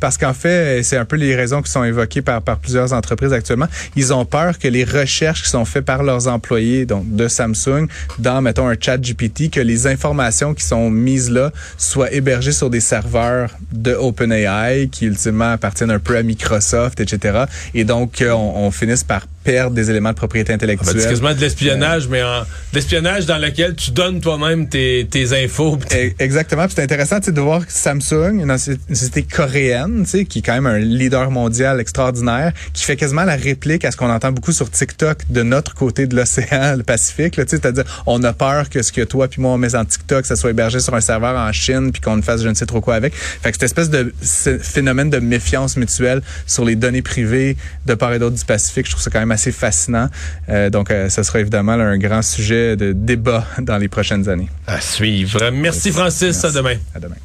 parce 0.00 0.18
qu'en 0.18 0.34
fait, 0.34 0.82
c'est 0.82 0.96
un 0.96 1.04
peu 1.04 1.16
les 1.16 1.36
raisons 1.36 1.62
qui 1.62 1.70
sont 1.70 1.84
évoquées 1.84 2.20
par, 2.20 2.42
par 2.42 2.58
plusieurs 2.58 2.92
entreprises 2.92 3.32
actuellement. 3.32 3.68
Ils 3.94 4.12
ont 4.12 4.24
peur 4.24 4.58
que 4.58 4.68
les 4.68 4.84
recherches 4.84 5.44
qui 5.44 5.48
sont 5.48 5.64
faites 5.64 5.84
par 5.84 6.02
leurs 6.02 6.26
employés, 6.26 6.84
donc 6.84 7.04
de 7.14 7.28
Samsung, 7.28 7.86
dans, 8.18 8.42
mettons, 8.42 8.68
un 8.68 8.74
ChatGPT, 8.78 9.50
que 9.50 9.60
les 9.60 9.86
informations 9.86 10.52
qui 10.52 10.64
sont 10.64 10.90
mises 10.90 11.30
là 11.30 11.52
soient 11.78 12.12
hébergées 12.12 12.52
sur 12.52 12.70
des 12.70 12.80
serveurs 12.80 13.50
de 13.72 13.94
OpenAI 13.94 14.88
qui 14.90 15.06
ultimement 15.06 15.52
appartiennent 15.52 15.90
un 15.90 15.98
peu 15.98 16.16
à 16.16 16.22
Microsoft, 16.22 17.00
etc. 17.00 17.44
Et 17.74 17.84
donc, 17.84 18.22
on, 18.26 18.34
on 18.34 18.70
finisse 18.70 19.04
par 19.04 19.26
perdre 19.46 19.76
des 19.76 19.90
éléments 19.90 20.10
de 20.10 20.16
propriété 20.16 20.52
intellectuelle. 20.52 20.88
Ah 20.90 20.94
ben, 20.94 21.00
c'est 21.00 21.08
quasiment 21.08 21.34
de 21.34 21.40
l'espionnage, 21.40 22.08
mais 22.08 22.22
en, 22.22 22.42
l'espionnage 22.72 23.26
dans 23.26 23.38
lequel 23.38 23.76
tu 23.76 23.92
donnes 23.92 24.20
toi-même 24.20 24.68
tes, 24.68 25.06
tes 25.08 25.44
infos. 25.44 25.78
E, 25.94 26.10
exactement. 26.18 26.66
C'est 26.68 26.82
intéressant 26.82 27.20
de 27.20 27.40
voir 27.40 27.62
Samsung, 27.68 28.40
une 28.42 28.58
société 28.58 29.22
coréenne, 29.22 30.04
qui 30.04 30.40
est 30.40 30.42
quand 30.42 30.54
même 30.54 30.66
un 30.66 30.78
leader 30.78 31.30
mondial 31.30 31.80
extraordinaire, 31.80 32.52
qui 32.72 32.82
fait 32.82 32.96
quasiment 32.96 33.22
la 33.22 33.36
réplique 33.36 33.84
à 33.84 33.92
ce 33.92 33.96
qu'on 33.96 34.10
entend 34.10 34.32
beaucoup 34.32 34.50
sur 34.50 34.68
TikTok 34.68 35.18
de 35.30 35.42
notre 35.44 35.74
côté 35.74 36.08
de 36.08 36.16
l'océan, 36.16 36.74
le 36.76 36.82
Pacifique. 36.82 37.40
C'est-à-dire, 37.46 37.84
on 38.06 38.22
a 38.24 38.32
peur 38.32 38.68
que 38.68 38.82
ce 38.82 38.90
que 38.90 39.02
toi 39.02 39.28
puis 39.28 39.40
moi 39.40 39.52
on 39.52 39.58
met 39.58 39.76
en 39.76 39.84
TikTok, 39.84 40.26
ça 40.26 40.34
soit 40.34 40.50
hébergé 40.50 40.80
sur 40.80 40.94
un 40.94 41.00
serveur 41.00 41.36
en 41.36 41.52
Chine, 41.52 41.92
puis 41.92 42.00
qu'on 42.00 42.16
ne 42.16 42.22
fasse 42.22 42.42
je 42.42 42.48
ne 42.48 42.54
sais 42.54 42.66
trop 42.66 42.80
quoi 42.80 42.96
avec. 42.96 43.14
Fait 43.14 43.52
que 43.52 43.58
cette 43.58 43.62
espèce 43.62 43.90
de 43.90 44.12
phénomène 44.60 45.08
de 45.08 45.18
méfiance 45.18 45.76
mutuelle 45.76 46.20
sur 46.46 46.64
les 46.64 46.74
données 46.74 47.02
privées 47.02 47.56
de 47.86 47.94
part 47.94 48.12
et 48.12 48.18
d'autre 48.18 48.36
du 48.36 48.44
Pacifique, 48.44 48.86
je 48.86 48.90
trouve 48.90 49.02
ça 49.02 49.10
quand 49.10 49.20
même 49.20 49.35
assez 49.36 49.52
fascinant. 49.52 50.08
Euh, 50.48 50.70
donc, 50.70 50.90
euh, 50.90 51.08
ce 51.08 51.22
sera 51.22 51.40
évidemment 51.40 51.72
un 51.72 51.98
grand 51.98 52.22
sujet 52.22 52.76
de 52.76 52.92
débat 52.92 53.46
dans 53.60 53.78
les 53.78 53.88
prochaines 53.88 54.28
années. 54.28 54.50
À 54.66 54.80
suivre. 54.80 55.50
Merci 55.50 55.92
Francis. 55.92 56.44
À 56.44 56.50
demain. 56.50 56.76
À 56.94 57.00
demain. 57.00 57.16